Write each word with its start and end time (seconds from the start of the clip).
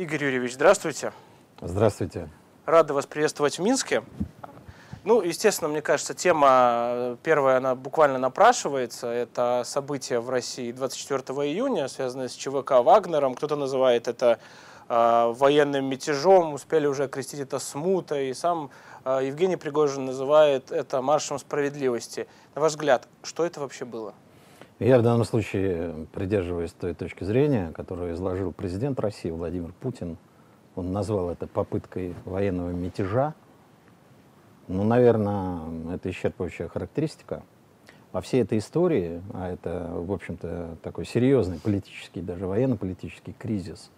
Игорь 0.00 0.24
Юрьевич, 0.24 0.54
здравствуйте. 0.54 1.12
Здравствуйте. 1.60 2.30
Рада 2.64 2.94
вас 2.94 3.04
приветствовать 3.04 3.58
в 3.58 3.62
Минске. 3.62 4.02
Ну, 5.04 5.20
естественно, 5.20 5.68
мне 5.68 5.82
кажется, 5.82 6.14
тема 6.14 7.18
первая, 7.22 7.58
она 7.58 7.74
буквально 7.74 8.16
напрашивается. 8.16 9.08
Это 9.08 9.60
события 9.66 10.20
в 10.20 10.30
России 10.30 10.72
24 10.72 11.20
июня, 11.46 11.86
связанные 11.88 12.30
с 12.30 12.32
ЧВК 12.32 12.80
Вагнером. 12.82 13.34
Кто-то 13.34 13.56
называет 13.56 14.08
это 14.08 14.38
э, 14.88 15.32
военным 15.36 15.84
мятежом, 15.84 16.54
успели 16.54 16.86
уже 16.86 17.04
окрестить 17.04 17.40
это 17.40 17.58
смутой. 17.58 18.30
И 18.30 18.32
сам 18.32 18.70
э, 19.04 19.20
Евгений 19.24 19.56
Пригожин 19.56 20.06
называет 20.06 20.72
это 20.72 21.02
маршем 21.02 21.38
справедливости. 21.38 22.26
На 22.54 22.62
ваш 22.62 22.72
взгляд, 22.72 23.06
что 23.22 23.44
это 23.44 23.60
вообще 23.60 23.84
было? 23.84 24.14
Я 24.80 24.98
в 24.98 25.02
данном 25.02 25.24
случае 25.24 26.06
придерживаюсь 26.10 26.72
той 26.72 26.94
точки 26.94 27.22
зрения, 27.22 27.70
которую 27.74 28.14
изложил 28.14 28.50
президент 28.50 28.98
России 28.98 29.30
Владимир 29.30 29.74
Путин. 29.78 30.16
Он 30.74 30.90
назвал 30.90 31.28
это 31.28 31.46
попыткой 31.46 32.14
военного 32.24 32.70
мятежа, 32.70 33.34
ну, 34.68 34.82
наверное, 34.82 35.94
это 35.94 36.08
исчерпывающая 36.08 36.68
характеристика. 36.68 37.42
Во 38.12 38.22
всей 38.22 38.40
этой 38.40 38.56
истории, 38.56 39.20
а 39.34 39.50
это, 39.50 39.90
в 39.92 40.10
общем-то, 40.12 40.76
такой 40.82 41.04
серьезный 41.04 41.58
политический, 41.58 42.22
даже 42.22 42.46
военно-политический 42.46 43.34
кризис, 43.38 43.90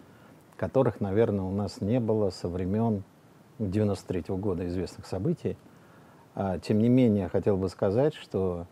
которых, 0.57 0.99
наверное, 0.99 1.45
у 1.45 1.51
нас 1.51 1.79
не 1.79 2.01
было 2.01 2.29
со 2.29 2.49
времен 2.49 3.03
93 3.57 4.21
-го 4.21 4.37
года 4.37 4.67
известных 4.67 5.05
событий. 5.05 5.55
А, 6.35 6.59
тем 6.59 6.79
не 6.79 6.89
менее, 6.89 7.29
хотел 7.29 7.55
бы 7.55 7.69
сказать, 7.69 8.15
что 8.15 8.67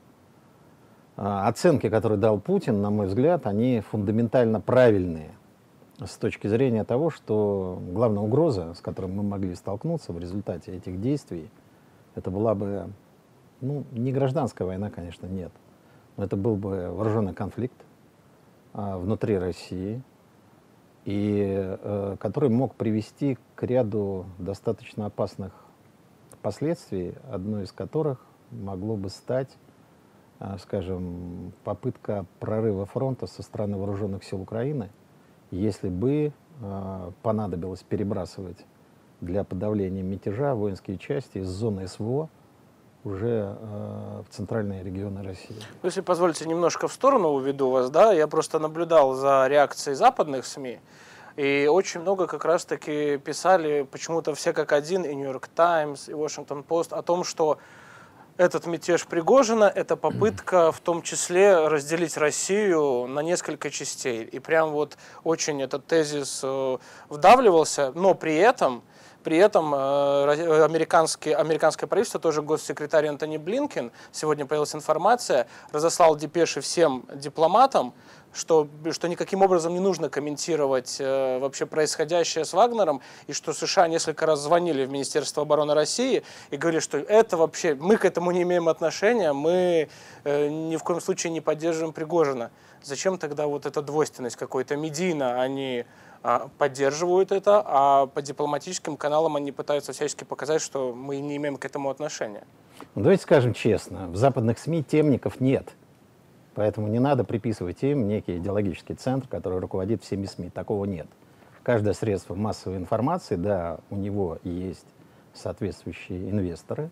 оценки, 1.22 1.90
которые 1.90 2.18
дал 2.18 2.40
Путин, 2.40 2.82
на 2.82 2.90
мой 2.90 3.08
взгляд, 3.08 3.46
они 3.46 3.82
фундаментально 3.82 4.60
правильные 4.60 5.32
с 6.04 6.18
точки 6.18 6.48
зрения 6.48 6.84
того, 6.84 7.12
что 7.12 7.80
главная 7.92 8.24
угроза, 8.24 8.74
с 8.74 8.82
которой 8.82 9.06
мы 9.06 9.22
могли 9.22 9.54
столкнуться 9.54 10.14
в 10.14 10.20
результате 10.20 10.76
этих 10.76 11.00
действий, 11.00 11.52
это 12.16 12.32
была 12.32 12.56
бы, 12.56 12.90
ну, 13.62 13.84
не 13.92 14.12
гражданская 14.12 14.68
война, 14.68 14.90
конечно, 14.90 15.28
нет, 15.28 15.52
но 16.18 16.24
это 16.24 16.36
был 16.36 16.56
бы 16.56 16.90
вооруженный 16.90 17.34
конфликт 17.34 17.78
а, 18.74 18.98
внутри 18.98 19.38
России, 19.38 20.02
и 21.06 21.78
э, 21.82 22.16
который 22.20 22.50
мог 22.50 22.76
привести 22.76 23.38
к 23.56 23.64
ряду 23.64 24.26
достаточно 24.38 25.08
опасных 25.08 25.52
последствий, 26.44 27.16
одно 27.32 27.62
из 27.62 27.72
которых 27.72 28.24
могло 28.52 28.96
бы 28.96 29.10
стать, 29.10 29.50
скажем, 30.60 31.54
попытка 31.64 32.26
прорыва 32.40 32.86
фронта 32.86 33.28
со 33.28 33.44
стороны 33.44 33.78
вооруженных 33.78 34.24
сил 34.24 34.42
Украины, 34.42 34.90
если 35.52 35.90
бы 35.90 36.34
э, 36.62 37.12
понадобилось 37.22 37.84
перебрасывать 37.84 38.66
для 39.20 39.44
подавления 39.44 40.02
мятежа 40.02 40.56
воинские 40.56 40.98
части 40.98 41.40
из 41.40 41.48
зоны 41.48 41.88
СВО 41.88 42.30
уже 43.04 43.56
э, 43.60 44.24
в 44.28 44.34
центральные 44.34 44.84
регионы 44.84 45.24
России. 45.24 45.56
Ну, 45.82 45.88
если 45.88 46.02
позволите, 46.02 46.48
немножко 46.48 46.88
в 46.88 46.94
сторону 46.94 47.30
уведу 47.30 47.70
вас, 47.70 47.90
да, 47.90 48.14
я 48.14 48.28
просто 48.28 48.60
наблюдал 48.60 49.14
за 49.14 49.48
реакцией 49.48 49.96
западных 49.96 50.46
СМИ, 50.46 50.80
и 51.36 51.68
очень 51.72 52.02
много 52.02 52.28
как 52.28 52.46
раз-таки 52.46 53.18
писали 53.18 53.88
почему-то 53.90 54.36
все 54.36 54.54
как 54.54 54.72
один, 54.72 55.04
и 55.04 55.16
Нью-Йорк 55.16 55.48
Таймс, 55.48 56.10
и 56.10 56.14
Вашингтон 56.14 56.64
Пост, 56.64 56.94
о 56.94 57.02
том, 57.02 57.24
что 57.24 57.58
этот 58.38 58.66
мятеж 58.66 59.06
Пригожина– 59.06 59.66
это 59.76 59.96
попытка 59.96 60.72
в 60.72 60.80
том 60.80 61.02
числе 61.02 61.68
разделить 61.68 62.18
Россию 62.18 63.08
на 63.08 63.20
несколько 63.22 63.70
частей. 63.70 64.24
И 64.24 64.40
прям 64.40 64.72
вот 64.72 64.98
очень 65.24 65.62
этот 65.62 65.86
тезис 65.86 66.42
э, 66.44 66.78
вдавливался, 67.10 67.92
но 67.94 68.14
при 68.14 68.36
этом 68.36 68.84
при 69.24 69.38
этом 69.38 69.74
э, 69.74 70.64
американское, 70.64 71.36
американское 71.36 71.88
правительство, 71.88 72.20
тоже 72.20 72.42
госсекретарь 72.42 73.08
Антони 73.08 73.38
Блинкен, 73.38 73.92
сегодня 74.12 74.48
появилась 74.48 74.74
информация, 74.74 75.48
разослал 75.72 76.16
депеши 76.16 76.60
всем 76.62 77.06
дипломатам, 77.14 77.94
что, 78.34 78.68
что 78.92 79.08
никаким 79.08 79.42
образом 79.42 79.74
не 79.74 79.80
нужно 79.80 80.10
комментировать 80.10 80.98
э, 81.00 81.40
вообще 81.40 81.66
происходящее 81.66 82.46
с 82.46 82.54
Вагнером, 82.54 83.02
и 83.28 83.34
что 83.34 83.54
США 83.54 83.88
несколько 83.88 84.26
раз 84.26 84.40
звонили 84.40 84.86
в 84.86 84.92
Министерство 84.92 85.44
обороны 85.44 85.74
России 85.74 86.24
и 86.50 86.58
говорили, 86.58 86.80
что 86.80 86.98
это 86.98 87.38
вообще, 87.38 87.76
мы 87.76 87.98
к 87.98 88.06
этому 88.06 88.32
не 88.32 88.44
имеем 88.44 88.70
отношения, 88.70 89.34
мы 89.34 89.90
э, 90.24 90.50
ни 90.50 90.78
в 90.78 90.84
коем 90.84 91.02
случае 91.02 91.32
не 91.32 91.42
поддерживаем 91.42 91.94
Пригожина. 91.94 92.52
Зачем 92.84 93.18
тогда 93.18 93.48
вот 93.48 93.66
эта 93.66 93.82
двойственность 93.82 94.38
какой-то 94.38 94.76
медийно, 94.76 95.42
они 95.42 95.86
а, 96.24 96.50
поддерживают 96.58 97.32
это, 97.32 97.64
а 97.66 98.06
по 98.08 98.22
дипломатическим 98.22 98.96
каналам 98.96 99.36
они 99.36 99.52
пытаются 99.52 99.92
всячески 99.92 100.24
показать, 100.24 100.62
что 100.62 100.94
мы 100.94 101.20
не 101.20 101.38
имеем 101.38 101.58
к 101.58 101.66
этому 101.66 101.90
отношения. 101.90 102.44
Ну, 102.96 103.04
давайте 103.04 103.24
скажем 103.24 103.54
честно, 103.54 104.08
в 104.08 104.16
западных 104.16 104.60
СМИ 104.60 104.84
темников 104.84 105.40
нет. 105.40 105.76
Поэтому 106.54 106.88
не 106.88 107.00
надо 107.00 107.24
приписывать 107.24 107.82
им 107.84 108.08
некий 108.08 108.38
идеологический 108.38 108.94
центр, 108.96 109.28
который 109.28 109.60
руководит 109.60 110.04
всеми 110.04 110.26
СМИ. 110.26 110.50
Такого 110.50 110.86
нет. 110.86 111.08
Каждое 111.64 111.94
средство 111.94 112.36
массовой 112.36 112.78
информации, 112.78 113.36
да, 113.36 113.80
у 113.90 113.96
него 113.96 114.40
есть 114.44 114.88
соответствующие 115.34 116.30
инвесторы, 116.30 116.90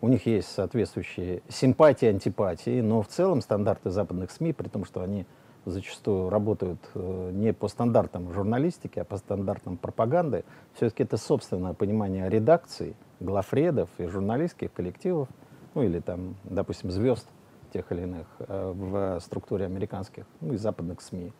у 0.00 0.08
них 0.08 0.26
есть 0.26 0.48
соответствующие 0.48 1.42
симпатии, 1.48 2.06
антипатии, 2.06 2.80
но 2.80 3.02
в 3.02 3.08
целом 3.08 3.40
стандарты 3.40 3.90
западных 3.90 4.30
СМИ, 4.30 4.52
при 4.52 4.68
том, 4.68 4.84
что 4.84 5.00
они 5.00 5.26
зачастую 5.64 6.28
работают 6.28 6.80
э, 6.94 7.30
не 7.32 7.52
по 7.52 7.68
стандартам 7.68 8.32
журналистики, 8.32 8.98
а 8.98 9.04
по 9.04 9.16
стандартам 9.16 9.76
пропаганды, 9.76 10.44
все-таки 10.74 11.04
это 11.04 11.16
собственное 11.16 11.72
понимание 11.72 12.28
редакций, 12.28 12.96
главредов 13.20 13.88
и 13.98 14.06
журналистских 14.06 14.72
коллективов, 14.72 15.28
ну 15.74 15.82
или 15.82 16.00
там, 16.00 16.34
допустим, 16.44 16.90
звезд 16.90 17.28
тех 17.72 17.90
или 17.92 18.02
иных 18.02 18.26
э, 18.38 18.72
в 18.74 19.20
структуре 19.20 19.64
американских 19.64 20.24
ну, 20.40 20.54
и 20.54 20.56
западных 20.56 21.00
СМИ, 21.00 21.32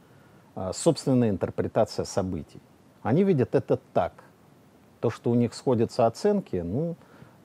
э, 0.56 0.70
собственная 0.75 1.31
интерпретация 1.31 2.04
событий. 2.04 2.60
Они 3.03 3.25
видят 3.25 3.54
это 3.54 3.78
так. 3.93 4.12
То, 5.00 5.10
что 5.10 5.31
у 5.31 5.34
них 5.34 5.54
сходятся 5.54 6.06
оценки, 6.06 6.56
ну, 6.56 6.97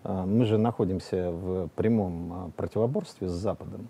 мы 0.03 0.45
же 0.45 0.57
находимся 0.57 1.31
в 1.31 1.67
прямом 1.69 2.53
противоборстве 2.55 3.27
с 3.27 3.31
Западом. 3.31 3.89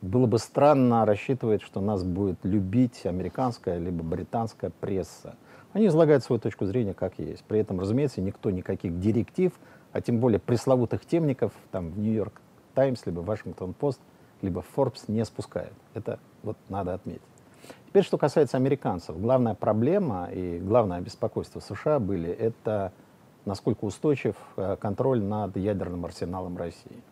Было 0.00 0.26
бы 0.26 0.38
странно 0.38 1.04
рассчитывать, 1.04 1.62
что 1.62 1.80
нас 1.80 2.02
будет 2.02 2.38
любить 2.42 3.06
американская 3.06 3.78
либо 3.78 4.02
британская 4.02 4.70
пресса. 4.70 5.36
Они 5.72 5.86
излагают 5.86 6.24
свою 6.24 6.40
точку 6.40 6.66
зрения 6.66 6.92
как 6.92 7.18
есть. 7.18 7.44
При 7.44 7.60
этом, 7.60 7.78
разумеется, 7.78 8.20
никто 8.20 8.50
никаких 8.50 8.98
директив, 8.98 9.52
а 9.92 10.00
тем 10.00 10.18
более 10.18 10.40
пресловутых 10.40 11.06
темников 11.06 11.52
там 11.70 11.90
в 11.90 11.98
Нью-Йорк 11.98 12.40
Таймс, 12.74 13.06
либо 13.06 13.20
Вашингтон 13.20 13.74
Пост, 13.74 14.00
либо 14.42 14.64
Forbes 14.76 15.04
не 15.08 15.24
спускает. 15.24 15.72
Это 15.94 16.18
вот 16.42 16.56
надо 16.68 16.94
отметить. 16.94 17.22
Теперь, 17.86 18.04
что 18.04 18.18
касается 18.18 18.56
американцев. 18.56 19.18
Главная 19.18 19.54
проблема 19.54 20.28
и 20.32 20.58
главное 20.58 21.00
беспокойство 21.00 21.60
США 21.60 21.98
были 21.98 22.30
это 22.30 22.92
насколько 23.44 23.84
устойчив 23.84 24.36
э, 24.56 24.76
контроль 24.76 25.22
над 25.22 25.56
ядерным 25.56 26.04
арсеналом 26.04 26.56
России 26.56 27.02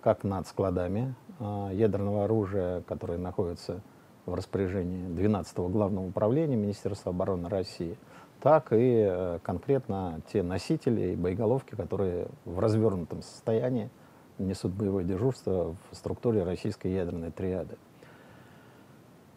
как 0.00 0.24
над 0.24 0.46
складами 0.46 1.14
э, 1.38 1.70
ядерного 1.72 2.24
оружия, 2.24 2.82
которые 2.82 3.18
находятся 3.18 3.80
в 4.26 4.34
распоряжении 4.34 5.08
12-го 5.08 5.68
главного 5.68 6.06
управления 6.06 6.56
Министерства 6.56 7.10
обороны 7.10 7.48
России, 7.48 7.98
так 8.40 8.72
и 8.72 9.06
э, 9.08 9.38
конкретно 9.42 10.20
те 10.32 10.42
носители 10.42 11.12
и 11.12 11.16
боеголовки, 11.16 11.74
которые 11.74 12.28
в 12.44 12.60
развернутом 12.60 13.22
состоянии 13.22 13.90
несут 14.38 14.72
боевое 14.72 15.04
дежурство 15.04 15.76
в 15.90 15.96
структуре 15.96 16.44
российской 16.44 16.88
ядерной 16.88 17.30
триады. 17.30 17.76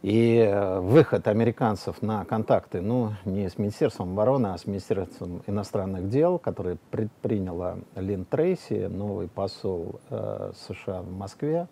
И 0.01 0.37
э, 0.37 0.79
выход 0.79 1.27
американцев 1.27 2.01
на 2.01 2.25
контакты, 2.25 2.81
ну, 2.81 3.13
не 3.23 3.47
с 3.47 3.59
Министерством 3.59 4.13
обороны, 4.13 4.47
а 4.47 4.57
с 4.57 4.65
Министерством 4.65 5.43
иностранных 5.45 6.09
дел, 6.09 6.39
которое 6.39 6.77
предприняла 6.89 7.77
Лин 7.95 8.25
Трейси, 8.25 8.87
новый 8.87 9.27
посол 9.27 9.99
э, 10.09 10.53
США 10.55 11.03
в 11.03 11.11
Москве. 11.11 11.67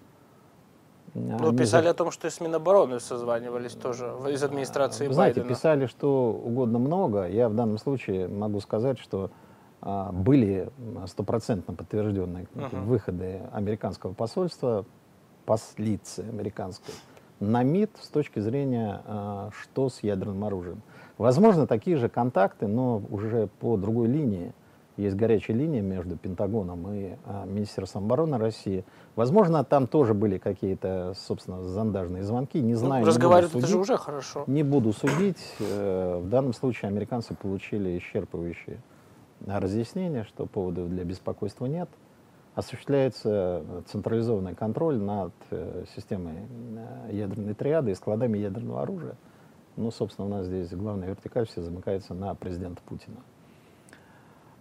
Ну, 1.16 1.58
писали 1.58 1.88
о 1.88 1.96
том, 1.96 2.12
что 2.12 2.28
и 2.28 2.30
с 2.30 2.40
Минобороны 2.40 3.00
созванивались 3.00 3.74
тоже 3.74 4.14
из 4.30 4.44
администрации 4.44 5.08
Вы 5.08 5.16
знаете, 5.16 5.42
писали 5.42 5.88
что 5.88 6.32
угодно 6.32 6.78
много. 6.78 7.28
Я 7.28 7.50
в 7.50 7.56
данном 7.56 7.80
случае 7.80 8.28
могу 8.28 8.60
сказать, 8.60 9.00
что 9.00 9.32
были 9.82 10.70
стопроцентно 11.08 11.74
подтвержденные 11.74 12.48
uh-huh. 12.54 12.84
выходы 12.84 13.42
американского 13.54 14.14
посольства, 14.14 14.86
послицы 15.46 16.20
американской 16.20 16.94
на 17.40 17.64
МИД 17.64 17.92
с 18.02 18.08
точки 18.10 18.40
зрения, 18.40 19.02
э, 19.06 19.50
что 19.62 19.90
с 19.90 20.04
ядерным 20.04 20.44
оружием. 20.44 20.82
Возможно, 21.18 21.68
такие 21.68 21.98
же 21.98 22.10
контакты, 22.10 22.68
но 22.68 23.02
уже 23.10 23.48
по 23.60 23.78
другой 23.78 24.08
линии 24.08 24.54
есть 24.98 25.16
горячая 25.16 25.56
линия 25.56 25.82
между 25.82 26.18
Пентагоном 26.18 26.92
и 26.92 27.16
а, 27.26 27.46
Министерством 27.46 28.04
обороны 28.04 28.38
России. 28.38 28.84
Возможно, 29.16 29.64
там 29.64 29.88
тоже 29.88 30.14
были 30.14 30.38
какие-то, 30.38 31.14
собственно, 31.16 31.64
зондажные 31.64 32.24
звонки. 32.24 32.60
Не 32.60 32.76
знаю. 32.76 33.04
Ну, 33.04 33.08
разговаривать 33.08 33.56
это 33.56 33.66
же 33.66 33.78
уже 33.78 33.98
хорошо. 33.98 34.44
Не 34.48 34.64
буду 34.64 34.92
судить. 34.92 35.40
Э, 35.60 36.20
в 36.22 36.28
данном 36.28 36.54
случае 36.54 36.90
американцы 36.90 37.34
получили 37.34 37.98
исчерпывающие 37.98 38.78
разъяснения, 39.46 40.24
что 40.24 40.46
поводов 40.46 40.90
для 40.90 41.04
беспокойства 41.04 41.66
нет. 41.66 41.90
Осуществляется 42.56 43.64
централизованный 43.88 44.56
контроль 44.56 44.98
над 44.98 45.34
э, 45.52 45.86
системой 45.96 46.36
э, 47.08 47.10
ядерной 47.14 47.54
триады 47.54 47.92
и 47.92 47.96
складами 47.96 48.38
ядерного 48.38 48.82
оружия. 48.82 49.16
Ну, 49.78 49.92
собственно, 49.92 50.28
у 50.28 50.30
нас 50.30 50.46
здесь 50.48 50.70
главная 50.72 51.08
вертикаль 51.08 51.48
все 51.48 51.62
замыкается 51.62 52.14
на 52.14 52.36
президента 52.36 52.82
Путина. 52.82 53.18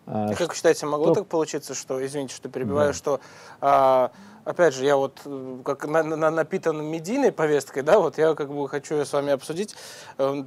А, 0.07 0.33
как 0.35 0.51
вы 0.51 0.55
считаете, 0.55 0.87
могло 0.87 1.07
что... 1.07 1.15
так 1.17 1.27
получиться, 1.27 1.75
что, 1.75 2.05
извините, 2.05 2.35
что 2.35 2.49
перебиваю, 2.49 2.91
да. 2.91 2.93
что, 2.95 3.21
а, 3.61 4.11
опять 4.45 4.75
же, 4.75 4.85
я 4.85 4.97
вот 4.97 5.21
э, 5.25 5.59
как 5.65 5.87
на, 5.87 6.03
на, 6.03 6.31
напитан 6.31 6.83
медийной 6.85 7.31
повесткой, 7.31 7.83
да, 7.83 7.99
вот 7.99 8.17
я 8.17 8.35
как 8.35 8.49
бы 8.49 8.69
хочу 8.69 8.95
с 8.95 9.13
вами 9.13 9.33
обсудить. 9.33 9.75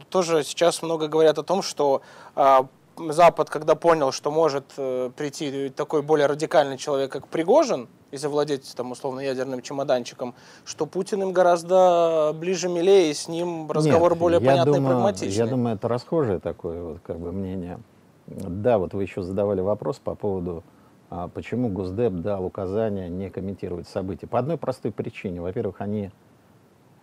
Тоже 0.09 0.43
сейчас 0.43 0.81
много 0.81 1.07
говорят 1.07 1.37
о 1.37 1.43
том, 1.43 1.61
что 1.61 2.01
а, 2.33 2.67
Запад, 3.09 3.49
когда 3.49 3.75
понял, 3.75 4.11
что 4.11 4.31
может 4.31 4.65
э, 4.77 5.09
прийти 5.15 5.69
такой 5.69 6.01
более 6.01 6.27
радикальный 6.27 6.77
человек, 6.77 7.11
как 7.11 7.27
Пригожин, 7.27 7.87
и 8.11 8.17
завладеть 8.17 8.73
там 8.75 8.91
условно 8.91 9.21
ядерным 9.21 9.61
чемоданчиком, 9.61 10.35
что 10.65 10.85
Путин 10.85 11.23
им 11.23 11.31
гораздо 11.31 12.33
ближе, 12.35 12.69
милее, 12.69 13.11
и 13.11 13.13
с 13.13 13.27
ним 13.27 13.71
разговор 13.71 14.11
Нет, 14.11 14.19
более 14.19 14.39
понятный 14.39 14.73
думаю, 14.73 14.83
и 14.83 14.93
прагматичный. 14.93 15.33
Я 15.33 15.47
думаю, 15.47 15.75
это 15.75 15.87
расхожее 15.87 16.39
такое 16.39 16.83
вот 16.83 16.99
как 17.03 17.19
бы 17.19 17.31
мнение. 17.31 17.79
Да, 18.27 18.77
вот 18.77 18.93
вы 18.93 19.03
еще 19.03 19.23
задавали 19.23 19.61
вопрос 19.61 19.99
по 19.99 20.15
поводу, 20.15 20.63
а, 21.09 21.27
почему 21.27 21.69
Госдеп 21.69 22.13
дал 22.13 22.45
указание 22.45 23.09
не 23.09 23.29
комментировать 23.29 23.87
события. 23.87 24.27
По 24.27 24.39
одной 24.39 24.57
простой 24.57 24.91
причине. 24.91 25.41
Во-первых, 25.41 25.81
они, 25.81 26.11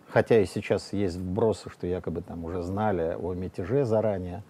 хотя 0.07 0.39
и 0.39 0.45
сейчас 0.45 0.93
есть 0.93 1.17
вбросы, 1.17 1.69
что 1.69 1.85
якобы 1.85 2.21
там 2.21 2.45
уже 2.45 2.63
знали 2.63 3.15
о 3.19 3.33
мятеже 3.33 3.85
заранее, 3.85 4.43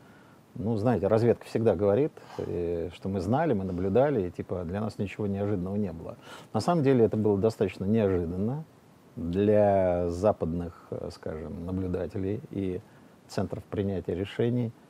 ну, 0.56 0.76
знаете, 0.76 1.08
разведка 1.08 1.46
всегда 1.46 1.76
говорит, 1.76 2.12
э, 2.38 2.90
что 2.94 3.10
мы 3.10 3.20
знали, 3.20 3.54
мы 3.54 3.64
наблюдали, 3.64 4.28
и 4.28 4.32
типа 4.32 4.64
для 4.64 4.82
нас 4.82 4.98
ничего 4.98 5.28
неожиданного 5.28 5.76
не 5.76 5.92
было. 5.92 6.18
На 6.54 6.60
самом 6.60 6.84
деле 6.84 7.06
это 7.06 7.18
было 7.18 7.38
достаточно 7.38 7.86
неожиданно 7.86 8.64
для 9.16 10.10
западных, 10.10 10.88
э, 10.92 11.10
скажем, 11.12 11.66
наблюдателей 11.66 12.42
и 12.52 12.82
центров 13.28 13.64
принятия 13.66 14.16
решений– 14.16 14.72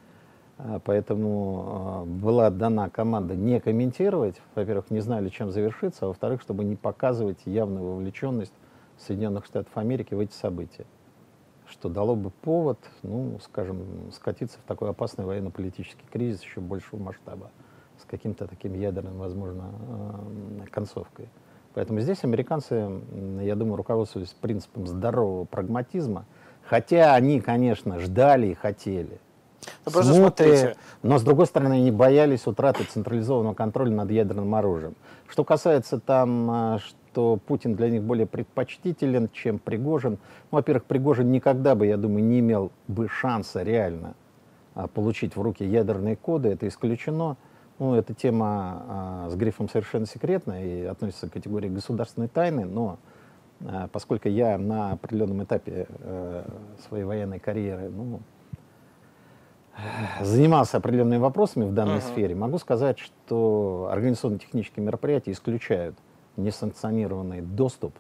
а, 0.62 0.80
поэтому 0.84 1.64
а, 1.68 2.06
была 2.06 2.50
дана 2.50 2.90
команда 2.90 3.34
не 3.34 3.62
комментировать. 3.62 4.36
Во-первых, 4.56 4.92
не 4.92 5.00
знали, 5.00 5.30
чем 5.30 5.52
завершится, 5.52 6.06
а 6.06 6.08
во-вторых, 6.10 6.42
чтобы 6.42 6.66
не 6.66 6.76
показывать 6.76 7.40
явную 7.46 7.94
вовлеченность 7.94 8.54
Соединенных 8.98 9.46
Штатов 9.46 9.72
Америки 9.78 10.14
в 10.14 10.20
эти 10.20 10.34
события. 10.34 10.86
Что 11.70 11.90
дало 11.90 12.16
бы 12.16 12.32
повод, 12.32 12.80
ну, 13.04 13.40
скажем, 13.44 14.12
скатиться 14.12 14.58
в 14.60 14.68
такой 14.68 14.90
опасный 14.90 15.26
военно-политический 15.26 16.06
кризис 16.12 16.42
еще 16.42 16.62
большего 16.62 17.00
масштаба 17.00 17.52
с 18.02 18.06
каким-то 18.06 18.48
таким 18.48 18.74
ядерным, 18.74 19.18
возможно, 19.18 19.66
а, 19.72 20.66
концовкой. 20.72 21.30
Поэтому 21.74 22.00
здесь 22.00 22.24
американцы, 22.24 22.90
я 23.42 23.56
думаю, 23.56 23.76
руководствовались 23.76 24.34
принципом 24.34 24.88
здорового 24.88 25.46
прагматизма, 25.46 26.26
хотя 26.64 27.14
они, 27.14 27.42
конечно, 27.42 28.00
ждали 28.00 28.48
и 28.48 28.54
хотели– 28.54 29.20
ну, 29.86 29.92
просто 29.92 30.14
смотрите. 30.14 30.76
но 31.04 31.18
с 31.18 31.24
другой 31.24 31.46
стороны 31.46 31.74
они 31.74 31.92
боялись 31.92 32.46
утраты 32.48 32.84
централизованного 32.84 33.54
контроля 33.54 33.92
над 33.92 34.12
ядерным 34.12 34.54
оружием. 34.56 34.96
Что 35.28 35.44
касается 35.44 36.00
там, 36.00 36.50
а, 36.50 36.80
что 37.20 37.36
Путин 37.36 37.76
для 37.76 37.90
них 37.90 38.04
более 38.04 38.26
предпочтителен, 38.26 39.30
чем 39.34 39.60
Пригожин, 39.60 40.14
ну, 40.52 40.58
во-первых, 40.58 40.86
Пригожин 40.86 41.32
никогда 41.32 41.76
бы, 41.76 41.86
я 41.86 41.98
думаю, 41.98 42.24
не 42.24 42.40
имел 42.40 42.72
бы 42.88 43.10
шанса 43.10 43.62
реально 43.62 44.16
а, 44.74 44.88
получить 44.88 45.36
в 45.36 45.42
руки 45.42 45.66
ядерные 45.66 46.16
коды, 46.16 46.48
это 46.50 46.66
исключено. 46.66 47.36
Ну, 47.78 47.94
эта 47.94 48.14
тема 48.14 48.84
а, 48.88 49.30
с 49.30 49.36
грифом 49.36 49.68
совершенно 49.68 50.06
секретная 50.06 50.64
и 50.64 50.84
относится 50.86 51.28
к 51.30 51.34
категории 51.34 51.68
государственной 51.68 52.30
тайны, 52.30 52.64
но 52.64 53.00
а, 53.66 53.90
поскольку 53.90 54.30
я 54.30 54.58
на 54.58 54.92
определенном 54.92 55.44
этапе 55.44 55.88
а, 55.90 56.46
своей 56.88 57.04
военной 57.04 57.40
карьеры, 57.40 57.90
ну, 57.90 58.22
занимался 60.22 60.78
определенными 60.78 61.20
вопросами 61.20 61.66
в 61.66 61.74
данной 61.74 61.98
uh-huh. 61.98 62.14
сфере, 62.14 62.34
могу 62.36 62.60
сказать, 62.60 62.98
что 62.98 63.90
организационно-технические 63.92 64.86
мероприятия 64.86 65.34
исключают 65.34 65.98
несанкционированный 66.44 67.42
доступ, 67.42 67.94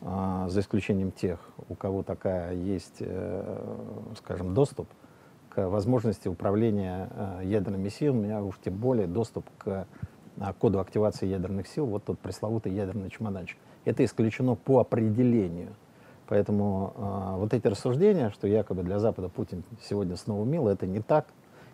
э, 0.00 0.46
за 0.48 0.60
исключением 0.60 1.12
тех, 1.12 1.38
у 1.68 1.74
кого 1.74 2.02
такая 2.02 2.54
есть, 2.54 2.96
э, 3.00 4.14
скажем, 4.18 4.54
доступ 4.54 4.88
к 5.50 5.68
возможности 5.68 6.28
управления 6.28 7.08
э, 7.10 7.40
ядерными 7.44 7.88
силами, 7.88 8.30
а 8.30 8.42
уж 8.42 8.58
тем 8.62 8.74
более 8.76 9.06
доступ 9.06 9.46
к 9.58 9.86
э, 10.36 10.52
коду 10.58 10.80
активации 10.80 11.26
ядерных 11.26 11.66
сил, 11.66 11.86
вот 11.86 12.04
тот 12.04 12.18
пресловутый 12.18 12.72
ядерный 12.72 13.10
чемоданчик. 13.10 13.58
Это 13.84 14.04
исключено 14.04 14.54
по 14.54 14.80
определению. 14.80 15.74
Поэтому 16.28 16.92
э, 16.96 17.38
вот 17.38 17.54
эти 17.54 17.66
рассуждения, 17.66 18.30
что 18.30 18.48
якобы 18.48 18.82
для 18.82 18.98
Запада 18.98 19.28
Путин 19.28 19.62
сегодня 19.80 20.16
снова 20.16 20.44
мил, 20.44 20.68
это 20.68 20.86
не 20.86 21.00
так. 21.00 21.26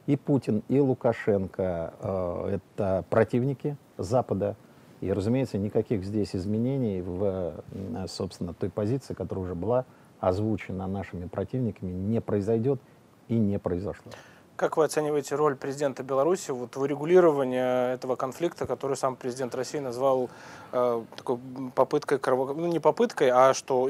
И 0.06 0.16
Путин, 0.16 0.62
и 0.69 0.78
Лукашенко 0.78 1.94
э, 2.00 2.58
это 2.76 3.05
противники 3.08 3.76
Запада. 3.96 4.56
И, 5.02 5.12
разумеется, 5.12 5.58
никаких 5.58 6.04
здесь 6.04 6.37
изменений 6.37 7.02
в, 7.02 7.64
собственно, 8.06 8.54
той 8.54 8.70
позиции, 8.70 9.14
которая 9.14 9.46
уже 9.46 9.54
была 9.56 9.84
озвучена 10.20 10.87
нашими 10.87 11.26
противниками, 11.26 11.90
не 11.90 12.20
произойдет 12.20 12.81
и 13.26 13.34
не 13.34 13.58
произошло. 13.58 14.12
Как 14.54 14.76
вы 14.76 14.84
оцениваете 14.84 15.34
роль 15.34 15.56
президента 15.56 16.04
Беларуси 16.04 16.52
вот 16.52 16.76
в 16.76 16.81
урегулировании 16.81 17.94
этого 17.94 18.14
конфликта, 18.14 18.64
который 18.64 18.96
сам 18.96 19.16
президент 19.16 19.56
России 19.56 19.81
назвал 19.81 20.31
э, 20.70 21.02
такой 21.16 21.38
попыткой, 21.75 22.20
крово... 22.20 22.55
ну 22.55 22.69
не 22.69 22.78
попыткой, 22.78 23.31
а 23.31 23.55
что 23.55 23.82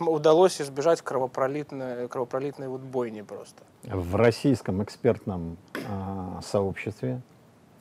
удалось 0.00 0.60
избежать 0.60 1.00
кровопролитной, 1.00 2.08
кровопролитной 2.08 2.66
вот 2.66 2.80
бойни 2.80 3.22
просто? 3.22 3.62
В 3.84 4.16
российском 4.16 4.82
экспертном 4.82 5.58
э, 5.74 6.40
сообществе, 6.44 7.20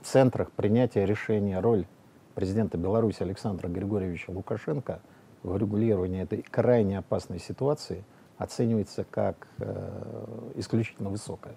в 0.03 0.07
центрах 0.07 0.51
принятия 0.51 1.07
решения 1.07 1.59
роль 1.59 1.88
президента 2.35 2.77
Беларуси 2.77 3.23
Александра 3.23 3.67
Григорьевича 3.67 4.29
Лукашенко 4.29 5.01
в 5.41 5.51
урегулировании 5.51 6.21
этой 6.21 6.41
крайне 6.43 6.99
опасной 6.99 7.39
ситуации 7.39 8.03
оценивается 8.37 9.05
как 9.09 9.47
э, 9.59 10.51
исключительно 10.55 11.09
высокая 11.09 11.55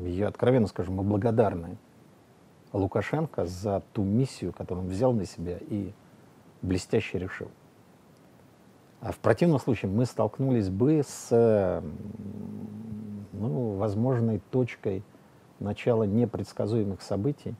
я 0.00 0.28
откровенно 0.28 0.66
скажу, 0.66 0.92
мы 0.92 1.02
благодарны 1.02 1.76
Лукашенко 2.72 3.44
за 3.44 3.82
ту 3.92 4.02
миссию, 4.02 4.52
которую 4.52 4.86
он 4.86 4.90
взял 4.90 5.12
на 5.12 5.26
себя 5.26 5.58
и 5.60 5.92
блестяще 6.62 7.18
решил. 7.18 7.48
А 9.00 9.12
в 9.12 9.18
противном 9.18 9.58
случае 9.58 9.90
мы 9.90 10.06
столкнулись 10.06 10.70
бы 10.70 11.02
с 11.04 11.82
ну, 13.32 13.76
возможной 13.76 14.40
точкой 14.50 15.02
начала 15.58 16.04
непредсказуемых 16.04 17.02
событий, 17.02 17.54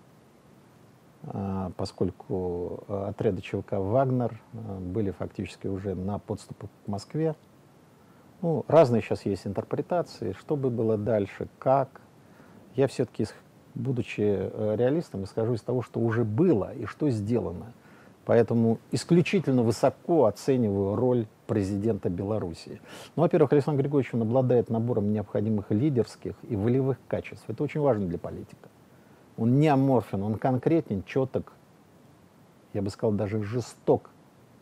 поскольку 1.76 2.82
отряды 2.88 3.42
ЧВК 3.42 3.74
«Вагнер» 3.74 4.40
а, 4.54 4.80
были 4.80 5.12
фактически 5.12 5.68
уже 5.68 5.94
на 5.94 6.18
подступах 6.18 6.68
к 6.84 6.88
Москве. 6.88 7.36
Ну, 8.40 8.64
разные 8.66 9.02
сейчас 9.02 9.24
есть 9.24 9.46
интерпретации, 9.46 10.32
что 10.32 10.56
бы 10.56 10.68
было 10.68 10.98
дальше, 10.98 11.48
как, 11.60 12.00
я 12.74 12.88
все-таки, 12.88 13.26
будучи 13.76 14.20
э, 14.20 14.74
реалистом, 14.76 15.22
исхожу 15.22 15.54
из 15.54 15.62
того, 15.62 15.82
что 15.82 16.00
уже 16.00 16.24
было 16.24 16.74
и 16.74 16.86
что 16.86 17.08
сделано. 17.10 17.72
Поэтому 18.24 18.78
исключительно 18.90 19.62
высоко 19.62 20.26
оцениваю 20.26 20.96
роль 20.96 21.26
президента 21.46 22.08
Беларуси. 22.08 22.80
Ну, 23.14 23.22
во-первых, 23.22 23.52
Александр 23.52 23.82
Григорьевич 23.82 24.14
он 24.14 24.22
обладает 24.22 24.70
набором 24.70 25.12
необходимых 25.12 25.70
лидерских 25.70 26.34
и 26.48 26.56
волевых 26.56 26.98
качеств. 27.06 27.44
Это 27.48 27.62
очень 27.62 27.80
важно 27.80 28.06
для 28.06 28.18
политика. 28.18 28.68
Он 29.36 29.58
не 29.58 29.68
аморфен, 29.68 30.22
он 30.22 30.36
конкретен, 30.36 31.02
четок, 31.04 31.52
я 32.72 32.82
бы 32.82 32.90
сказал, 32.90 33.12
даже 33.12 33.42
жесток 33.42 34.10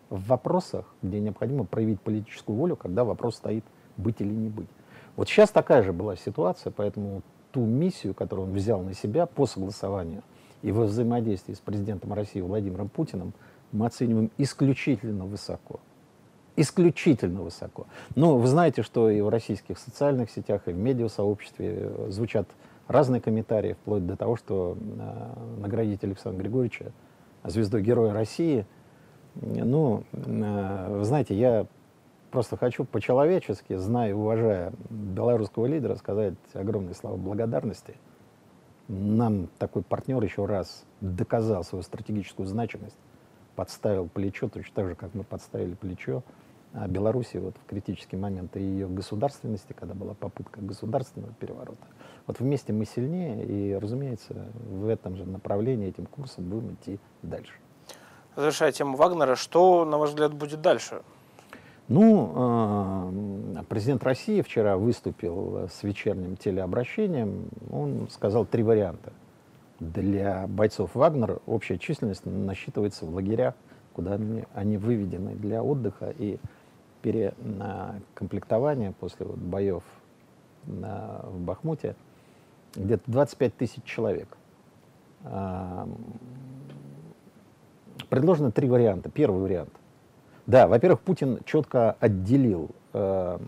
в 0.09 0.27
вопросах, 0.27 0.87
где 1.03 1.21
необходимо 1.21 1.65
проявить 1.65 2.01
политическую 2.01 2.57
волю, 2.57 2.77
когда 2.77 3.05
вопрос 3.05 3.37
стоит 3.37 3.65
быть 3.97 4.21
или 4.21 4.33
не 4.33 4.49
быть. 4.49 4.69
Вот 5.17 5.29
сейчас 5.29 5.51
такая 5.51 5.83
же 5.83 5.93
была 5.93 6.17
ситуация, 6.17 6.73
поэтому 6.73 7.23
ту 7.53 7.65
миссию, 7.65 8.15
которую 8.15 8.49
он 8.49 8.55
взял 8.55 8.83
на 8.83 8.95
себя 8.95 9.27
по 9.27 9.47
согласованию 9.47 10.23
и 10.63 10.73
во 10.73 10.85
взаимодействии 10.85 11.55
с 11.55 11.59
президентом 11.59 12.13
России 12.13 12.41
Владимиром 12.41 12.89
Путиным, 12.89 13.33
мы 13.73 13.87
оцениваем 13.87 14.31
исключительно 14.39 15.25
высоко. 15.25 15.81
Исключительно 16.57 17.43
высоко. 17.43 17.87
Но 18.17 18.37
вы 18.37 18.47
знаете, 18.47 18.83
что 18.83 19.09
и 19.09 19.21
в 19.21 19.29
российских 19.29 19.79
социальных 19.79 20.31
сетях, 20.31 20.63
и 20.67 20.73
в 20.73 20.77
медиасообществе 20.77 21.91
звучат 22.09 22.49
разные 22.91 23.21
комментарии, 23.21 23.75
вплоть 23.75 24.05
до 24.07 24.17
того, 24.17 24.37
что 24.37 24.77
наградить 25.59 26.03
Александра 26.03 26.43
Григорьевича 26.43 26.93
звездой 27.45 27.83
Героя 27.83 28.13
России. 28.13 28.67
Ну, 29.35 30.05
вы 30.13 31.05
знаете, 31.05 31.35
я 31.35 31.67
просто 32.33 32.57
хочу 32.57 32.85
по-человечески, 32.85 33.77
зная 33.77 34.11
и 34.11 34.13
уважая 34.13 34.73
белорусского 34.91 35.67
лидера, 35.67 35.95
сказать 35.95 36.35
огромные 36.53 36.95
слова 36.95 37.17
благодарности. 37.17 37.95
Нам 38.89 39.49
такой 39.59 39.83
партнер 39.83 40.21
еще 40.21 40.47
раз 40.47 40.85
доказал 41.01 41.63
свою 41.63 41.85
стратегическую 41.85 42.47
значимость, 42.47 42.97
подставил 43.55 44.09
плечо, 44.09 44.49
точно 44.49 44.75
так 44.75 44.89
же, 44.89 44.95
как 44.97 45.15
мы 45.15 45.23
подставили 45.23 45.75
плечо 45.75 46.25
а 46.73 46.87
Беларуси 46.87 47.37
вот 47.39 47.57
в 47.57 47.69
критические 47.69 48.21
моменты 48.21 48.61
ее 48.61 48.87
государственности, 48.87 49.73
когда 49.73 49.95
была 49.95 50.15
попытка 50.15 50.61
государственного 50.61 51.33
переворота. 51.35 51.85
Вот 52.27 52.41
вместе 52.41 52.73
мы 52.73 52.85
сильнее, 52.85 53.45
и, 53.45 53.75
разумеется, 53.75 54.47
в 54.71 54.89
этом 54.89 55.17
же 55.17 55.25
направлении, 55.25 55.89
этим 55.89 56.07
курсом 56.07 56.45
будем 56.45 56.75
идти 56.75 56.99
дальше. 57.23 57.53
Завершая 58.37 58.73
тему 58.73 58.97
Вагнера, 58.97 59.35
что, 59.37 59.85
на 59.85 59.99
ваш 59.99 60.11
взгляд, 60.11 60.33
будет 60.33 60.61
дальше? 60.61 61.03
Ну, 61.89 62.33
а, 62.37 63.13
президент 63.69 64.05
России 64.05 64.43
вчера 64.43 64.77
выступил 64.77 65.69
с 65.69 65.83
вечерним 65.83 66.37
телеобращением. 66.37 67.49
Он 67.73 68.09
сказал 68.11 68.47
три 68.47 68.63
варианта. 68.63 69.13
Для 69.81 70.47
бойцов 70.47 70.95
Вагнера 70.95 71.41
общая 71.47 71.79
численность 71.79 72.25
насчитывается 72.27 73.07
в 73.07 73.15
лагерях, 73.15 73.55
куда 73.93 74.15
они, 74.15 74.45
они 74.55 74.77
выведены 74.77 75.35
для 75.35 75.65
отдыха 75.65 76.15
и 76.17 76.39
перекомплектования 77.03 78.93
после 79.01 79.27
вот 79.27 79.39
боев 79.39 79.83
на, 80.67 81.25
в 81.25 81.41
Бахмуте 81.41 81.97
где-то 82.75 83.03
25 83.07 83.57
тысяч 83.57 83.83
человек. 83.85 84.29
А, 85.25 85.89
предложено 88.09 88.51
три 88.53 88.69
варианта. 88.69 89.11
Первый 89.11 89.41
вариант 89.43 89.71
да, 90.51 90.67
во-первых, 90.67 91.01
Путин 91.03 91.39
четко 91.45 91.93
отделил 92.01 92.71
э, 92.93 93.39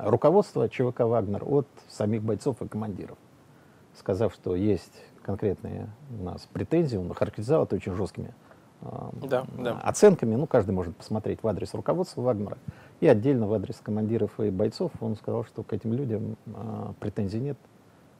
руководство 0.00 0.68
ЧВК 0.68 1.00
«Вагнер» 1.00 1.42
от 1.46 1.66
самих 1.88 2.22
бойцов 2.22 2.60
и 2.60 2.68
командиров, 2.68 3.16
сказав, 3.94 4.34
что 4.34 4.54
есть 4.54 4.92
конкретные 5.22 5.88
у 6.20 6.22
нас 6.22 6.46
претензии, 6.52 6.98
он 6.98 7.14
характеризовал 7.14 7.64
это 7.64 7.76
очень 7.76 7.94
жесткими 7.94 8.34
э, 8.82 8.86
да, 9.26 9.46
да. 9.56 9.80
оценками. 9.80 10.34
Ну, 10.34 10.46
каждый 10.46 10.72
может 10.72 10.94
посмотреть 10.94 11.42
в 11.42 11.48
адрес 11.48 11.72
руководства 11.72 12.20
Вагнера 12.20 12.58
и 13.00 13.06
отдельно 13.06 13.46
в 13.46 13.54
адрес 13.54 13.76
командиров 13.82 14.38
и 14.38 14.50
бойцов. 14.50 14.92
Он 15.00 15.16
сказал, 15.16 15.44
что 15.44 15.62
к 15.62 15.72
этим 15.72 15.94
людям 15.94 16.36
э, 16.44 16.92
претензий 17.00 17.40
нет, 17.40 17.56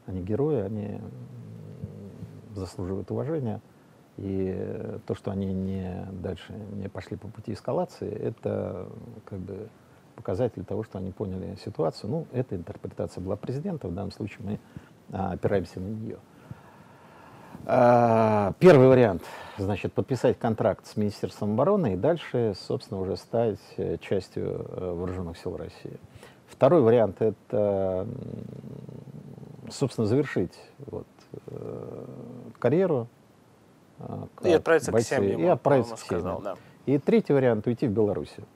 они 0.06 0.22
герои, 0.22 0.62
они 0.62 1.00
заслуживают 2.54 3.10
уважения. 3.10 3.60
И 4.16 4.98
то, 5.06 5.14
что 5.14 5.30
они 5.30 5.52
не 5.52 6.06
дальше 6.10 6.54
не 6.72 6.88
пошли 6.88 7.16
по 7.16 7.28
пути 7.28 7.52
эскалации, 7.52 8.10
это 8.10 8.88
как 9.26 9.38
бы 9.40 9.68
показатель 10.14 10.64
того, 10.64 10.82
что 10.82 10.98
они 10.98 11.12
поняли 11.12 11.56
ситуацию. 11.62 12.10
Ну, 12.10 12.26
эта 12.32 12.56
интерпретация 12.56 13.22
была 13.22 13.36
президента, 13.36 13.88
в 13.88 13.94
данном 13.94 14.12
случае 14.12 14.38
мы 14.40 14.60
а, 15.12 15.32
опираемся 15.32 15.78
на 15.78 15.88
нее. 15.88 16.16
А, 17.66 18.52
первый 18.58 18.88
вариант, 18.88 19.22
значит, 19.58 19.92
подписать 19.92 20.38
контракт 20.38 20.86
с 20.86 20.96
Министерством 20.96 21.52
обороны 21.52 21.94
и 21.94 21.96
дальше, 21.96 22.54
собственно, 22.56 23.00
уже 23.00 23.16
стать 23.16 23.58
э, 23.76 23.98
частью 23.98 24.44
э, 24.44 24.92
вооруженных 24.92 25.36
сил 25.36 25.56
России. 25.56 25.98
Второй 26.46 26.80
вариант– 26.80 27.16
это, 27.20 28.06
собственно, 29.70 30.06
завершить 30.06 30.58
вот, 30.87 31.06
э, 31.46 32.04
карьеру 32.58 33.08
и 34.42 34.52
отправиться 34.52 34.92
бойцы, 34.92 35.14
к 35.14 35.18
семьям. 35.18 35.40
И 35.40 35.46
отправиться 35.46 35.94
к 35.94 35.99
сказал, 35.99 36.40
да. 36.40 36.56
И 36.87 36.99
третий 36.99 37.32
вариант— 37.32 37.66
уйти 37.68 37.87
в 37.87 37.90
Белоруссию. 37.90 38.46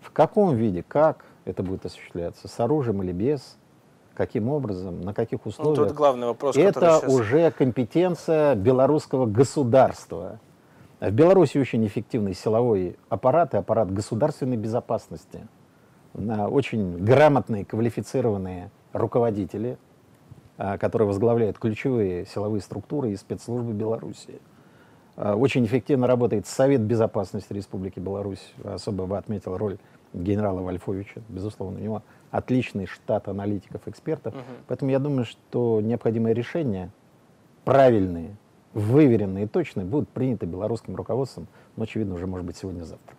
В 0.00 0.10
каком 0.10 0.56
виде, 0.56 0.82
как 0.82 1.24
это 1.44 1.62
будет 1.62 1.84
осуществляться, 1.86 2.48
с 2.48 2.60
оружием 2.60 3.02
или 3.02 3.12
без, 3.12 3.56
каким 4.14 4.48
образом, 4.48 5.00
на 5.00 5.14
каких 5.14 5.46
условиях. 5.46 5.78
Ну, 5.78 5.86
тут 5.86 5.94
главный 5.94 6.26
вопрос, 6.26 6.56
Это 6.56 6.98
сейчас... 7.00 7.04
уже 7.12 7.50
компетенция 7.50 8.54
белорусского 8.54 9.26
государства. 9.26 10.40
В 11.00 11.10
Беларуси 11.10 11.58
очень 11.58 11.86
эффективный 11.86 12.34
силовой 12.34 12.98
аппарат 13.08 13.54
и 13.54 13.58
аппарат 13.58 13.92
государственной 13.92 14.56
безопасности. 14.56 15.46
Очень 16.14 16.98
грамотные, 16.98 17.64
квалифицированные 17.64 18.72
руководители, 18.92 19.78
а, 20.58 20.76
которые 20.76 21.06
возглавляют 21.06 21.56
ключевые 21.56 22.26
силовые 22.26 22.60
структуры 22.60 23.12
и 23.12 23.16
спецслужбы 23.16 23.72
Беларуси. 23.72 24.40
А, 25.16 25.36
очень 25.36 25.64
эффективно 25.64 26.08
работает 26.08 26.48
Совет 26.48 26.80
Безопасности 26.80 27.52
Республики 27.52 28.00
Беларусь. 28.00 28.52
Особо 28.64 29.06
бы 29.06 29.16
отметил 29.16 29.56
роль 29.56 29.78
генерала 30.12 30.60
Вольфовича. 30.60 31.20
Безусловно, 31.28 31.78
у 31.78 31.82
него 31.82 32.02
отличный 32.32 32.86
штат 32.86 33.28
аналитиков, 33.28 33.86
экспертов. 33.86 34.34
Угу. 34.34 34.42
Поэтому 34.66 34.90
я 34.90 34.98
думаю, 34.98 35.26
что 35.26 35.80
необходимые 35.80 36.34
решения, 36.34 36.90
правильные, 37.64 38.34
выверенные 38.74 39.44
и 39.44 39.48
точные, 39.48 39.86
будут 39.86 40.08
приняты 40.08 40.46
белорусским 40.46 40.96
руководством, 40.96 41.46
но, 41.76 41.84
очевидно, 41.84 42.14
уже, 42.14 42.26
может 42.26 42.44
быть, 42.44 42.56
сегодня-завтра. 42.56 43.17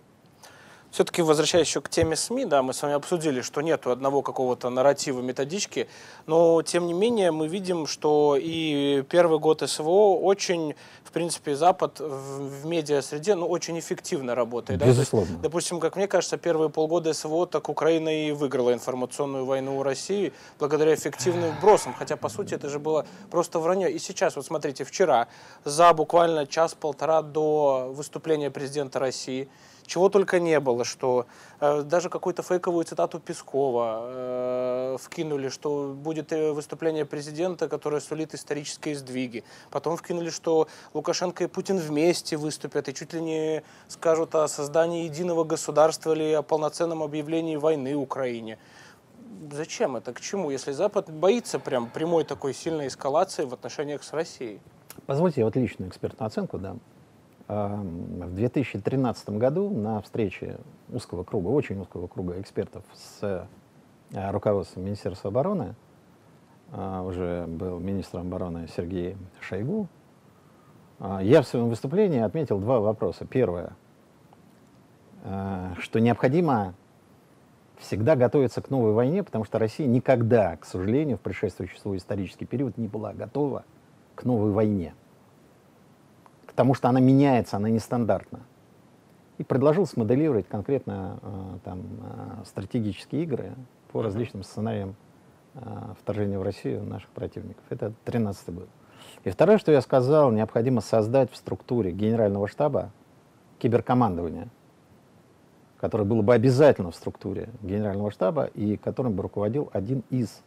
Все-таки 0.92 1.22
возвращаясь 1.22 1.68
еще 1.68 1.82
к 1.82 1.90
теме 1.90 2.16
СМИ, 2.16 2.46
да, 2.46 2.64
мы 2.64 2.74
с 2.74 2.82
вами 2.82 2.96
обсудили, 2.96 3.42
что 3.42 3.62
нет 3.62 3.86
одного 3.86 4.24
какого-то 4.24 4.70
нарратива, 4.70 5.22
методички, 5.22 5.88
но 6.26 6.62
тем 6.64 6.88
не 6.88 6.94
менее 6.94 7.32
мы 7.32 7.48
видим, 7.48 7.86
что 7.86 8.36
и 8.40 9.04
первый 9.10 9.40
год 9.40 9.62
СВО 9.70 10.20
очень, 10.20 10.74
в 11.04 11.12
принципе, 11.12 11.56
Запад 11.56 12.00
в, 12.00 12.62
в 12.62 12.66
медиа-среде, 12.66 13.36
ну, 13.36 13.48
очень 13.48 13.78
эффективно 13.78 14.34
работает. 14.34 14.84
Безусловно. 14.84 15.28
Да? 15.28 15.34
Есть, 15.34 15.44
допустим, 15.44 15.80
как 15.80 15.96
мне 15.96 16.08
кажется, 16.08 16.38
первые 16.38 16.70
полгода 16.70 17.14
СВО 17.14 17.46
так 17.46 17.70
Украина 17.70 18.10
и 18.10 18.32
выиграла 18.32 18.74
информационную 18.74 19.46
войну 19.46 19.78
у 19.78 19.84
России 19.84 20.34
благодаря 20.58 20.96
эффективным 20.96 21.52
вбросам, 21.58 21.94
хотя, 21.94 22.18
по 22.18 22.30
сути, 22.30 22.56
это 22.56 22.68
же 22.68 22.80
было 22.80 23.06
просто 23.30 23.60
вранье. 23.60 23.92
И 23.92 24.00
сейчас, 24.00 24.36
вот 24.36 24.46
смотрите, 24.46 24.84
вчера, 24.84 25.28
за 25.66 25.94
буквально 25.94 26.48
час-полтора 26.48 27.22
до 27.22 27.92
выступления 27.94 28.50
президента 28.50 28.98
России, 28.98 29.50
чего 29.90 30.10
только 30.10 30.40
не 30.40 30.60
было, 30.60 30.86
что 30.86 31.26
э, 31.60 31.82
даже 31.82 32.10
какую-то 32.10 32.44
фейковую 32.44 32.86
цитату 32.86 33.20
Пескова 33.20 34.02
э, 34.04 34.98
вкинули, 35.02 35.50
что 35.50 35.94
будет 35.94 36.32
э, 36.32 36.52
выступление 36.52 37.06
президента, 37.06 37.68
которое 37.68 38.00
сулит 38.00 38.36
исторические 38.36 38.96
сдвиги. 38.96 39.44
Потом 39.72 39.98
вкинули, 39.98 40.30
что 40.30 40.68
Лукашенко 40.94 41.44
и 41.44 41.48
Путин 41.48 41.80
вместе 41.80 42.38
выступят 42.38 42.88
и 42.88 42.94
чуть 42.94 43.14
ли 43.14 43.22
не 43.22 43.64
скажут 43.88 44.36
о 44.36 44.48
создании 44.48 45.06
единого 45.06 45.44
государства 45.44 46.14
или 46.14 46.34
о 46.34 46.44
полноценном 46.44 47.02
объявлении 47.02 47.56
войны 47.56 47.96
Украине. 47.96 48.60
Зачем 49.52 49.96
это? 49.96 50.14
К 50.14 50.22
чему? 50.22 50.52
Если 50.52 50.72
Запад 50.72 51.10
боится 51.10 51.58
прям 51.58 51.90
прямой 51.90 52.26
такой 52.26 52.54
сильной 52.54 52.88
эскалации 52.88 53.44
в 53.44 53.54
отношениях 53.54 54.04
с 54.04 54.14
Россией? 54.14 54.60
Позвольте 55.08 55.42
я 55.42 55.46
вот 55.46 55.56
личную 55.56 55.90
экспертную 55.90 56.28
оценку 56.28 56.60
дам. 56.60 56.80
В 57.50 58.36
2013 58.36 59.30
году 59.32 59.72
на 59.72 60.02
встрече 60.04 60.60
узкого 60.88 61.24
круга, 61.24 61.48
очень 61.48 61.80
узкого 61.80 62.06
круга 62.06 62.40
экспертов 62.40 62.84
с 62.94 63.48
э, 64.14 64.32
руководством 64.32 64.86
Министерства 64.86 65.30
обороны, 65.30 65.74
а, 66.72 67.02
уже 67.02 67.48
был 67.48 67.80
министром 67.80 68.28
обороны 68.28 68.68
Сергей 68.76 69.18
Шойгу, 69.40 69.88
а, 71.00 71.24
я 71.24 71.42
в 71.42 71.48
своем 71.48 71.70
выступлении 71.70 72.20
отметил 72.20 72.60
два 72.60 72.80
вопроса. 72.80 73.26
Первое, 73.26 73.72
э, 75.24 75.74
что 75.80 76.00
необходимо 76.00 76.76
всегда 77.80 78.16
готовиться 78.16 78.62
к 78.62 78.70
новой 78.70 78.94
войне, 78.94 79.24
потому 79.24 79.44
что 79.44 79.58
Россия 79.58 79.88
никогда, 79.88 80.56
к 80.58 80.66
сожалению, 80.66 81.18
в 81.18 81.22
предшествующий 81.22 81.80
свой 81.80 81.98
исторический 81.98 82.46
период 82.46 82.78
не 82.78 82.88
была 82.88 83.12
готова 83.12 83.64
к 84.14 84.24
новой 84.24 84.52
войне 84.52 84.94
потому 86.60 86.74
что 86.74 86.90
она 86.90 87.00
меняется, 87.00 87.56
она 87.56 87.70
нестандартна. 87.70 88.42
И 89.38 89.46
предложил 89.46 89.86
смоделировать 89.86 90.46
конкретно 90.50 91.18
э, 91.22 91.58
там, 91.64 91.80
э, 91.80 92.44
стратегические 92.44 93.24
игры 93.24 93.54
по 93.94 94.02
различным 94.02 94.44
сценариям 94.44 94.98
э, 95.54 95.60
вторжения 96.02 96.38
в 96.38 96.44
Россию 96.44 96.84
наших 96.84 97.12
противников. 97.12 97.64
Это 97.70 97.94
13 98.04 98.54
год. 98.54 98.68
И 99.24 99.30
второе, 99.30 99.58
что 99.58 99.72
я 99.72 99.80
сказал, 99.80 100.32
необходимо 100.32 100.82
создать 100.82 101.32
в 101.32 101.38
структуре 101.38 101.94
генерального 101.94 102.50
штаба 102.50 102.92
киберкомандование, 103.60 104.50
которое 105.78 106.04
было 106.04 106.22
бы 106.22 106.34
обязательно 106.34 106.92
в 106.92 106.96
структуре 106.96 107.48
генерального 107.62 108.12
штаба 108.12 108.48
и 108.48 108.76
которым 108.76 109.14
бы 109.14 109.24
руководил 109.24 109.70
один 109.72 110.04
из 110.10 110.42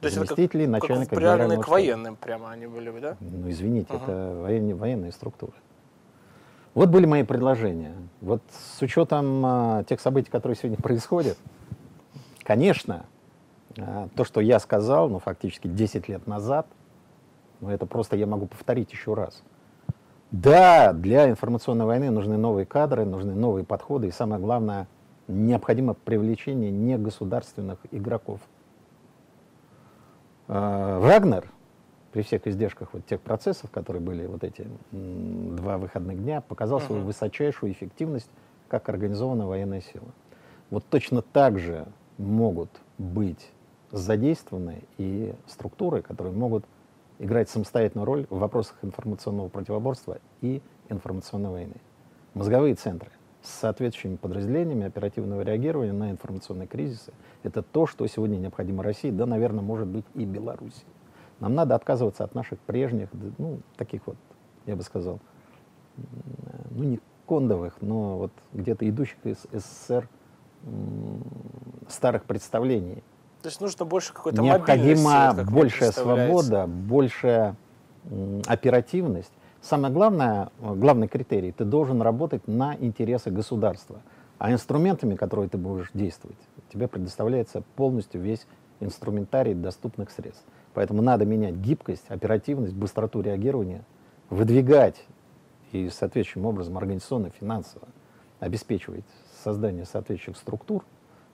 то 0.00 0.10
заместителей 0.10 0.64
есть 0.64 0.72
это 0.72 0.80
как, 0.80 0.90
начальника 0.90 1.16
как 1.16 1.60
в 1.60 1.62
к 1.62 1.68
военным 1.68 2.16
прямо 2.16 2.50
они 2.50 2.66
были 2.66 2.90
бы, 2.90 3.00
да? 3.00 3.16
Ну, 3.20 3.50
извините, 3.50 3.92
uh 3.92 4.02
это 4.02 4.40
военные, 4.42 4.74
военные 4.74 5.12
структуры. 5.12 5.54
Вот 6.74 6.90
были 6.90 7.06
мои 7.06 7.22
предложения. 7.22 7.94
Вот 8.20 8.42
с 8.50 8.82
учетом 8.82 9.42
а, 9.46 9.84
тех 9.84 9.98
событий, 9.98 10.30
которые 10.30 10.56
сегодня 10.56 10.76
происходят, 10.82 11.38
конечно, 12.42 13.06
а, 13.78 14.08
то, 14.14 14.24
что 14.24 14.40
я 14.40 14.58
сказал, 14.58 15.08
ну, 15.08 15.18
фактически 15.18 15.68
10 15.68 16.08
лет 16.08 16.26
назад, 16.26 16.66
Но 17.60 17.72
это 17.72 17.86
просто 17.86 18.16
я 18.16 18.26
могу 18.26 18.46
повторить 18.46 18.92
еще 18.92 19.14
раз. 19.14 19.42
Да, 20.30 20.92
для 20.92 21.30
информационной 21.30 21.86
войны 21.86 22.10
нужны 22.10 22.36
новые 22.36 22.66
кадры, 22.66 23.04
нужны 23.04 23.34
новые 23.34 23.64
подходы, 23.64 24.08
и 24.08 24.10
самое 24.10 24.40
главное, 24.40 24.86
необходимо 25.28 25.94
привлечение 25.94 26.70
негосударственных 26.70 27.78
игроков. 27.90 28.40
А, 30.48 31.00
Вагнер, 31.00 31.50
при 32.12 32.22
всех 32.22 32.46
издержках 32.46 32.90
вот 32.92 33.04
тех 33.06 33.20
процессов, 33.20 33.70
которые 33.70 34.02
были 34.02 34.26
вот 34.26 34.44
эти 34.44 34.66
два 34.90 35.78
выходных 35.78 36.22
дня, 36.22 36.40
показал 36.40 36.80
свою 36.80 37.02
высочайшую 37.02 37.72
эффективность 37.72 38.30
как 38.68 38.88
организованная 38.88 39.46
военная 39.46 39.80
сила. 39.80 40.08
Вот 40.70 40.84
точно 40.88 41.22
так 41.22 41.58
же 41.58 41.86
могут 42.18 42.70
быть 42.98 43.50
задействованы 43.90 44.82
и 44.98 45.34
структуры, 45.46 46.02
которые 46.02 46.34
могут 46.34 46.64
играть 47.18 47.48
самостоятельную 47.48 48.06
роль 48.06 48.26
в 48.30 48.38
вопросах 48.38 48.76
информационного 48.82 49.48
противоборства 49.48 50.18
и 50.40 50.62
информационной 50.88 51.50
войны. 51.50 51.76
Мозговые 52.34 52.74
центры 52.74 53.10
с 53.46 53.60
соответствующими 53.60 54.16
подразделениями 54.16 54.86
оперативного 54.86 55.42
реагирования 55.42 55.92
на 55.92 56.10
информационные 56.10 56.66
кризисы— 56.66 57.12
это 57.42 57.62
то, 57.62 57.86
что 57.86 58.06
сегодня 58.06 58.36
необходимо 58.36 58.82
России, 58.82 59.10
да, 59.10 59.26
наверное, 59.26 59.62
может 59.62 59.86
быть 59.86 60.04
и 60.14 60.24
Беларуси. 60.24 60.84
Нам 61.40 61.54
надо 61.54 61.74
отказываться 61.74 62.24
от 62.24 62.34
наших 62.34 62.58
прежних, 62.60 63.08
ну, 63.38 63.60
таких 63.76 64.06
вот, 64.06 64.16
я 64.64 64.74
бы 64.74 64.82
сказал, 64.82 65.20
ну, 66.70 66.84
не 66.84 67.00
кондовых, 67.26 67.74
но 67.80 68.18
вот 68.18 68.32
где-то 68.52 68.88
идущих 68.88 69.18
из 69.24 69.46
СССР 69.52 70.08
старых 71.88 72.24
представлений. 72.24 73.02
То 73.42 73.48
есть 73.48 73.60
нужно 73.60 73.84
больше 73.84 74.12
какой-то 74.12 74.42
Необходима 74.42 75.34
большая 75.44 75.92
свобода, 75.92 76.66
большая 76.66 77.54
оперативность. 78.46 79.32
Самое 79.68 79.92
главное, 79.92 80.50
главный 80.60 81.08
критерий, 81.08 81.50
ты 81.50 81.64
должен 81.64 82.00
работать 82.00 82.46
на 82.46 82.76
интересы 82.76 83.32
государства. 83.32 84.00
А 84.38 84.52
инструментами, 84.52 85.16
которые 85.16 85.48
ты 85.48 85.58
будешь 85.58 85.90
действовать, 85.92 86.36
тебе 86.72 86.86
предоставляется 86.86 87.64
полностью 87.74 88.20
весь 88.20 88.46
инструментарий 88.78 89.54
доступных 89.54 90.12
средств. 90.12 90.44
Поэтому 90.72 91.02
надо 91.02 91.24
менять 91.24 91.56
гибкость, 91.56 92.04
оперативность, 92.10 92.74
быстроту 92.74 93.22
реагирования, 93.22 93.82
выдвигать 94.30 95.04
и 95.72 95.88
соответствующим 95.88 96.46
образом 96.46 96.78
организационно, 96.78 97.30
финансово 97.30 97.88
обеспечивать 98.38 99.04
создание 99.42 99.84
соответствующих 99.84 100.40
структур, 100.40 100.84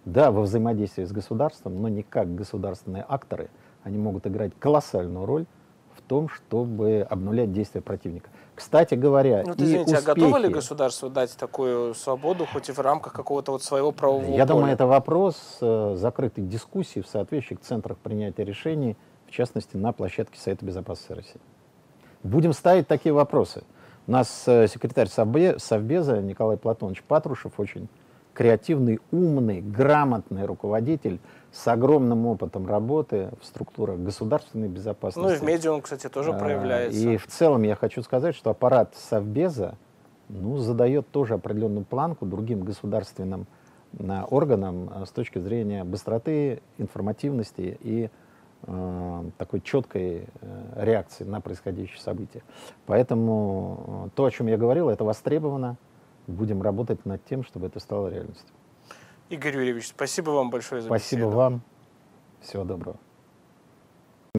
да, 0.07 0.31
во 0.31 0.41
взаимодействии 0.41 1.05
с 1.05 1.13
государством, 1.13 1.83
но 1.83 1.89
не 1.89 2.03
как 2.03 2.35
государственные 2.35 3.05
акторы, 3.07 3.51
они 3.83 3.99
могут 3.99 4.27
играть 4.27 4.53
колоссальную 4.59 5.27
роль 5.27 5.45
том, 6.13 6.29
чтобы 6.29 7.07
обнулять 7.09 7.53
действия 7.53 7.81
противника. 7.81 8.29
Кстати 8.55 8.95
говоря, 8.95 9.45
ну, 9.47 9.55
извините, 9.57 9.97
успехи... 9.97 10.03
а 10.03 10.15
готово 10.15 10.37
ли 10.37 10.49
государство 10.49 11.09
дать 11.09 11.35
такую 11.37 11.95
свободу, 11.95 12.47
хоть 12.47 12.69
и 12.69 12.73
в 12.73 12.79
рамках 12.81 13.13
какого-то 13.13 13.53
вот 13.53 13.63
своего 13.63 13.93
правового 13.93 14.25
Я 14.25 14.31
поля? 14.31 14.47
думаю, 14.47 14.73
это 14.73 14.87
вопрос 14.87 15.59
э, 15.61 15.95
закрытой 15.97 16.43
дискуссии 16.43 17.01
в 17.01 17.07
соответствующих 17.07 17.61
центрах 17.65 17.97
принятия 17.99 18.45
решений 18.45 18.97
в 19.33 19.35
частности, 19.35 19.79
на 19.79 19.93
площадке 19.93 20.39
Совета 20.39 20.67
Безопасности 20.67 21.13
России. 21.13 21.41
Будем 22.23 22.53
ставить 22.53 22.87
такие 22.87 23.15
вопросы. 23.15 23.65
У 24.07 24.13
нас 24.13 24.45
э, 24.47 24.69
секретарь 24.69 25.09
Совбеза 25.09 26.21
Николай 26.21 26.59
Платонович 26.59 27.03
Патрушев 27.03 27.59
очень 27.59 27.89
креативный, 28.35 29.01
умный, 29.11 29.63
грамотный 29.63 30.45
руководитель 30.45 31.19
с 31.53 31.69
огромным 31.69 32.27
опытом 32.27 32.67
работы 32.67 33.31
в 33.41 33.45
структурах 33.45 33.99
государственной 33.99 34.69
безопасности. 34.69 35.29
Ну 35.29 35.35
и 35.35 35.39
в 35.39 35.43
медиа 35.43 35.73
он, 35.73 35.83
кстати, 35.83 36.09
тоже 36.09 36.31
а, 36.31 36.39
проявляется. 36.39 36.99
И 36.99 37.17
в 37.17 37.27
целом 37.27 37.63
я 37.63 37.77
хочу 37.77 38.03
сказать, 38.03 38.35
что 38.35 38.51
аппарат 38.51 38.95
Совбеза 38.97 39.77
ну, 40.29 40.57
задает 40.57 41.09
тоже 41.11 41.35
определенную 41.35 41.85
планку 41.85 42.27
другим 42.27 42.65
государственным 42.65 43.47
органам 44.31 44.91
э, 44.95 45.05
с 45.05 45.11
точки 45.11 45.39
зрения 45.39 45.85
быстроты, 45.85 46.63
информативности 46.79 47.77
и 47.81 48.09
Э, 48.65 49.25
такой 49.39 49.61
четкой 49.61 50.29
реакции 50.77 51.25
на 51.25 51.41
происходящие 51.41 52.01
события. 52.01 52.43
Поэтому 52.87 54.11
то, 54.15 54.25
о 54.25 54.31
чем 54.31 54.47
я 54.47 54.57
говорил, 54.57 54.89
это 54.89 55.05
востребовано. 55.05 55.77
Будем 56.29 56.63
работать 56.63 57.05
над 57.05 57.25
тем, 57.25 57.43
чтобы 57.43 57.67
это 57.67 57.81
стало 57.81 58.09
реальностью. 58.09 58.55
Игорь 59.33 59.57
Юрьевич, 59.57 59.89
спасибо 59.89 60.31
вам 60.31 60.51
большое 60.51 60.83
за 60.83 60.89
Спасибо 60.89 61.23
беседу. 61.23 61.37
вам. 61.37 61.63
Всего 62.43 62.65
доброго. 62.65 62.99